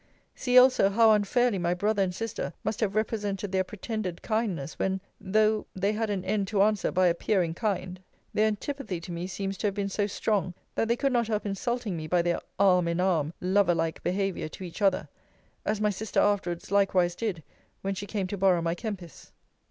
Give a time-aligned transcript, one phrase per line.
[0.33, 4.99] See, also, how unfairly my brother and sister must have represented their pretended kindness, when
[5.19, 7.99] (though the had an end to answer by appearing kind)
[8.33, 11.45] their antipathy to me seems to have been so strong, that they could not help
[11.45, 15.07] insulting me by their arm in arm lover like behaviour to each other;
[15.67, 17.43] as my sister afterwards likewise did,
[17.83, 19.31] when she came to borrow my Kempis.